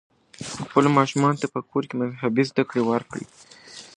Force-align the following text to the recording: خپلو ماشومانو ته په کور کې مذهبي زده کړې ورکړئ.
خپلو 0.65 0.89
ماشومانو 0.97 1.41
ته 1.41 1.47
په 1.53 1.59
کور 1.69 1.83
کې 1.89 1.95
مذهبي 2.01 2.43
زده 2.49 2.63
کړې 2.69 2.81
ورکړئ. 2.89 3.25